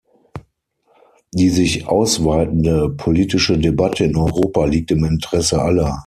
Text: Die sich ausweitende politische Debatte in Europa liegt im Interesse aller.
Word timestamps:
Die 1.31 1.49
sich 1.49 1.85
ausweitende 1.87 2.89
politische 2.89 3.59
Debatte 3.59 4.05
in 4.05 4.15
Europa 4.15 4.65
liegt 4.65 4.89
im 4.89 5.03
Interesse 5.05 5.61
aller. 5.61 5.99